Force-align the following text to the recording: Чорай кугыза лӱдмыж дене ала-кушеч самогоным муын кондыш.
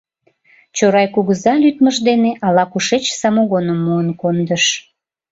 Чорай 0.75 1.07
кугыза 1.13 1.53
лӱдмыж 1.61 1.95
дене 2.07 2.31
ала-кушеч 2.45 3.05
самогоным 3.19 3.79
муын 3.85 4.09
кондыш. 4.21 4.65